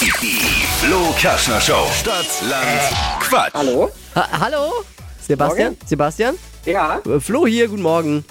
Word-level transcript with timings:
Die 0.00 0.06
Flo 0.06 1.12
Kaschner 1.20 1.60
Show. 1.60 1.86
Stadt, 1.92 2.24
Land, 2.48 3.20
Quatsch. 3.20 3.52
Hallo? 3.52 3.90
Ha 4.14 4.28
hallo? 4.40 4.72
Sebastian? 5.20 5.72
Morgen. 5.74 5.86
Sebastian? 5.86 6.34
Ja, 6.64 7.00
Äh, 7.06 7.20
Flo 7.20 7.46
hier, 7.46 7.68
guten 7.68 7.82
Morgen. 7.82 8.24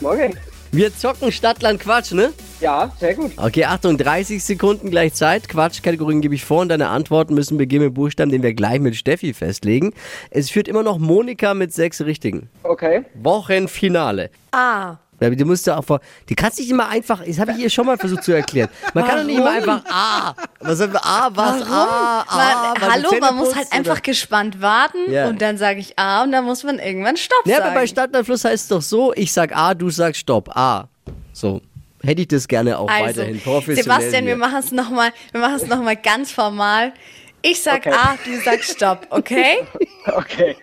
morgen. 0.00 0.34
Wir 0.72 0.96
zocken 0.96 1.30
Stadtland 1.30 1.80
Quatsch, 1.80 2.12
ne? 2.12 2.32
Ja, 2.60 2.90
sehr 2.98 3.14
gut. 3.14 3.32
Okay, 3.36 3.64
Achtung, 3.64 3.98
30 3.98 4.42
Sekunden 4.42 4.90
gleich 4.90 5.12
Zeit. 5.12 5.48
Quatschkategorien 5.48 6.22
gebe 6.22 6.34
ich 6.34 6.44
vor 6.44 6.62
und 6.62 6.68
deine 6.70 6.88
Antworten 6.88 7.34
müssen 7.34 7.58
beginnen 7.58 7.86
mit 7.86 7.94
Buchstaben, 7.94 8.30
den 8.30 8.42
wir 8.42 8.54
gleich 8.54 8.80
mit 8.80 8.96
Steffi 8.96 9.34
festlegen. 9.34 9.92
Es 10.30 10.48
führt 10.48 10.68
immer 10.68 10.82
noch 10.82 10.98
Monika 10.98 11.52
mit 11.52 11.74
sechs 11.74 12.00
Richtigen. 12.00 12.48
Okay. 12.62 13.04
Wochenfinale. 13.14 14.30
Ah. 14.52 14.96
Ja, 15.20 15.30
Du 15.30 15.44
musst 15.44 15.66
ja 15.66 15.76
auch 15.78 15.84
vor. 15.84 16.00
Die 16.28 16.34
kannst 16.34 16.58
nicht 16.58 16.70
immer 16.70 16.88
einfach. 16.88 17.22
Das 17.24 17.38
habe 17.38 17.52
ich 17.52 17.58
ihr 17.58 17.70
schon 17.70 17.86
mal 17.86 17.98
versucht 17.98 18.24
zu 18.24 18.32
erklären. 18.32 18.68
Man 18.94 19.04
kann 19.06 19.18
doch 19.18 19.24
nicht 19.24 19.38
immer 19.38 19.50
einfach 19.50 19.82
A. 19.90 20.34
Was 20.60 20.78
soll 20.78 20.90
A, 20.96 21.30
was? 21.32 21.62
A, 21.62 22.24
A. 22.26 22.74
Man, 22.74 22.82
weil 22.90 23.02
du 23.02 23.08
hallo, 23.10 23.20
man 23.20 23.36
muss 23.36 23.54
halt 23.54 23.70
einfach 23.72 23.92
oder? 23.92 24.00
gespannt 24.00 24.60
warten 24.60 25.10
Ja. 25.10 25.28
und 25.28 25.40
dann 25.42 25.58
sage 25.58 25.80
ich 25.80 25.98
A 25.98 26.22
und 26.22 26.32
dann 26.32 26.44
muss 26.44 26.64
man 26.64 26.78
irgendwann 26.78 27.16
Stopp 27.16 27.46
Ja, 27.46 27.56
aber 27.56 27.64
sagen. 27.66 27.74
bei 27.74 27.86
Stadtland 27.86 28.26
Fluss 28.26 28.44
heißt 28.44 28.62
es 28.64 28.68
doch 28.68 28.82
so: 28.82 29.12
ich 29.14 29.32
sag 29.32 29.54
A, 29.54 29.74
du 29.74 29.90
sagst 29.90 30.20
Stopp. 30.22 30.48
A. 30.56 30.88
So. 31.32 31.60
Hätte 32.02 32.22
ich 32.22 32.28
das 32.28 32.48
gerne 32.48 32.78
auch 32.78 32.88
also, 32.88 33.04
weiterhin 33.20 33.38
professionell. 33.42 33.82
Sebastian, 33.82 34.24
wir 34.24 34.30
hier. 34.34 34.36
machen 34.38 34.56
es 34.58 34.72
nochmal, 34.72 35.12
wir 35.32 35.40
machen 35.42 35.56
es 35.56 35.66
noch 35.66 35.82
mal 35.82 35.96
ganz 35.96 36.32
formal. 36.32 36.94
Ich 37.42 37.60
sag 37.62 37.86
Okay. 37.86 37.92
A, 37.94 38.16
du 38.24 38.40
sagst 38.42 38.72
Stopp, 38.76 39.06
okay? 39.10 39.58
Okay. 40.06 40.56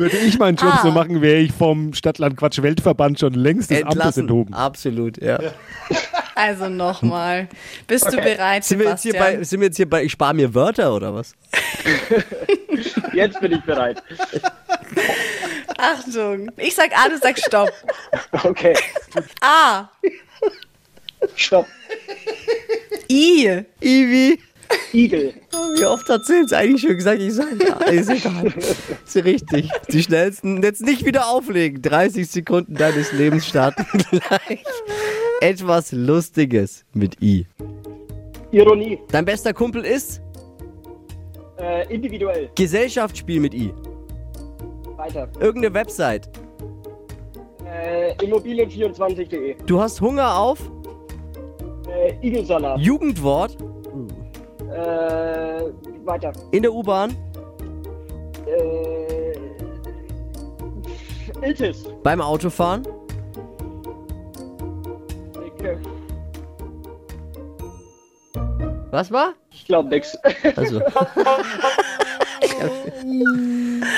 Würde 0.00 0.16
ich 0.16 0.38
meinen 0.38 0.56
Job 0.56 0.72
Ah. 0.72 0.82
so 0.82 0.90
machen, 0.90 1.20
wäre 1.20 1.40
ich 1.40 1.52
vom 1.52 1.92
Stadtland-Quatsch-Weltverband 1.92 3.20
schon 3.20 3.34
längst 3.34 3.70
des 3.70 3.84
Amtes 3.84 4.16
enthoben. 4.16 4.54
Absolut, 4.54 5.20
ja. 5.22 5.38
Also 6.36 6.70
nochmal. 6.70 7.48
Bist 7.86 8.10
du 8.10 8.16
bereit, 8.16 8.64
Sind 8.64 8.78
wir, 8.78 8.88
jetzt 8.88 9.02
hier 9.02 9.12
bei, 9.12 9.42
sind 9.44 9.60
wir 9.60 9.66
jetzt 9.66 9.76
hier 9.76 9.90
bei, 9.90 10.04
ich 10.04 10.12
spare 10.12 10.32
mir 10.32 10.54
Wörter 10.54 10.94
oder 10.94 11.14
was? 11.14 11.34
Jetzt 13.12 13.38
bin 13.40 13.52
ich 13.52 13.60
bereit. 13.62 14.02
Achtung. 15.76 16.50
Ich 16.56 16.74
sag 16.74 16.96
A, 16.96 17.10
du 17.10 17.18
sagst 17.18 17.44
Stopp. 17.46 17.70
Okay. 18.44 18.74
A. 19.42 19.90
Stopp. 21.34 21.66
I. 23.10 23.62
Ivi. 23.80 24.40
Igel. 24.92 25.34
Wie 25.76 25.84
oft 25.84 26.08
hat 26.08 26.24
sie 26.26 26.34
jetzt 26.40 26.52
eigentlich 26.52 26.82
schon 26.82 26.96
gesagt, 26.96 27.20
ich 27.20 27.32
sage 27.34 27.56
ja, 27.66 27.76
ist 27.86 28.10
egal. 28.10 28.52
Ist 29.04 29.16
richtig. 29.24 29.70
Die 29.90 30.02
schnellsten, 30.02 30.62
jetzt 30.62 30.82
nicht 30.82 31.04
wieder 31.04 31.28
auflegen. 31.28 31.80
30 31.82 32.26
Sekunden 32.28 32.74
deines 32.74 33.12
Lebens 33.12 33.46
starten 33.46 33.86
gleich. 34.10 34.64
Etwas 35.40 35.92
Lustiges 35.92 36.84
mit 36.92 37.22
I. 37.22 37.46
Ironie. 38.52 38.98
Dein 39.10 39.24
bester 39.24 39.52
Kumpel 39.52 39.84
ist 39.84 40.20
Äh, 41.58 41.92
individuell. 41.94 42.50
Gesellschaftsspiel 42.54 43.40
mit 43.40 43.54
I. 43.54 43.72
Weiter. 44.96 45.28
Irgendeine 45.40 45.72
Website. 45.74 46.28
Äh, 47.64 48.12
Immobilien24.de. 48.16 49.56
Du 49.66 49.80
hast 49.80 50.00
Hunger 50.00 50.36
auf 50.36 50.58
Äh, 51.88 52.14
Igelsalat. 52.26 52.80
Jugendwort 52.80 53.56
Äh, 54.72 55.62
weiter. 56.04 56.32
in 56.52 56.62
der 56.62 56.72
U-Bahn, 56.72 57.16
Äh, 58.46 59.34
Iltis. 61.46 61.84
beim 62.02 62.20
Autofahren, 62.20 62.84
was 68.90 69.10
war? 69.10 69.34
ich 69.52 69.64
glaube 69.66 69.88
nix. 69.88 70.16
Also. 70.56 70.80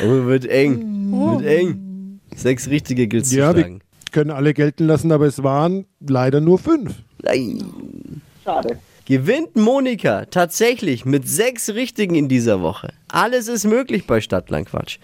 oh, 0.04 0.26
wird 0.26 0.44
eng. 0.46 1.10
Wird 1.12 1.44
eng. 1.46 2.20
Sechs 2.34 2.68
richtige 2.68 3.06
gilt 3.08 3.26
zu 3.26 3.36
Ja, 3.36 3.54
wir 3.54 3.62
schlagen. 3.62 3.80
können 4.10 4.30
alle 4.30 4.52
gelten 4.54 4.86
lassen, 4.86 5.12
aber 5.12 5.26
es 5.26 5.42
waren 5.42 5.86
leider 6.00 6.40
nur 6.40 6.58
fünf. 6.58 6.94
Nein. 7.22 8.20
Schade. 8.44 8.78
Gewinnt 9.04 9.56
Monika 9.56 10.26
tatsächlich 10.26 11.04
mit 11.04 11.28
sechs 11.28 11.70
Richtigen 11.70 12.14
in 12.14 12.28
dieser 12.28 12.62
Woche. 12.62 12.92
Alles 13.08 13.48
ist 13.48 13.64
möglich 13.64 14.06
bei 14.06 14.20
Stadtlandquatsch. 14.20 14.98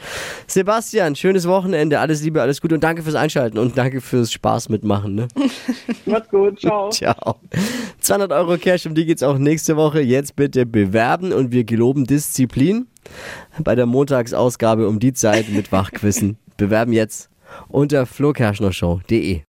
Sebastian, 0.47 1.17
schönes 1.17 1.49
Wochenende, 1.49 1.99
alles 1.99 2.23
Liebe, 2.23 2.41
alles 2.41 2.61
Gute 2.61 2.77
und 2.77 2.85
danke 2.85 3.03
fürs 3.03 3.17
Einschalten 3.17 3.59
und 3.59 3.77
danke 3.77 4.01
fürs 4.01 4.33
Spaß 4.33 4.69
mitmachen. 4.69 5.17
Ne? 5.17 5.29
Macht's 6.07 6.31
gut. 6.31 6.61
Ciao. 6.61 6.89
Ciao. 6.91 7.41
200 8.01 8.33
Euro 8.33 8.57
Cash, 8.57 8.87
um 8.87 8.95
die 8.95 9.05
geht's 9.05 9.23
auch 9.23 9.37
nächste 9.37 9.77
Woche. 9.77 10.01
Jetzt 10.01 10.37
bitte 10.37 10.65
bewerben 10.65 11.33
und 11.33 11.51
wir 11.51 11.65
geloben 11.65 12.05
Disziplin 12.05 12.87
bei 13.63 13.75
der 13.75 13.87
Montagsausgabe 13.87 14.89
um 14.89 15.01
die 15.01 15.13
Zeit 15.13 15.49
mit 15.49 15.73
Wachquissen. 15.73 16.39
Bewerben 16.57 16.93
jetzt 16.93 17.31
unter 17.69 18.07
flokerschnershow.de. 18.07 19.43